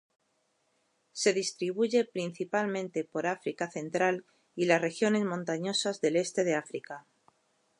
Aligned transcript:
Se 1.11 1.31
distribuye 1.31 2.05
principalmente 2.05 3.03
por 3.03 3.27
África 3.27 3.69
Central 3.69 4.25
y 4.55 4.65
las 4.65 4.81
regiones 4.81 5.25
montañosas 5.25 6.01
del 6.01 6.15
este 6.15 6.43
de 6.43 6.55
África. 6.55 7.05